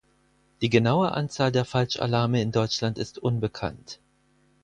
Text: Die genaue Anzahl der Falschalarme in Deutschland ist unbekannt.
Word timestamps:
Die 0.61 0.71
genaue 0.71 1.11
Anzahl 1.11 1.51
der 1.51 1.63
Falschalarme 1.63 2.41
in 2.41 2.51
Deutschland 2.51 2.97
ist 2.97 3.19
unbekannt. 3.19 3.99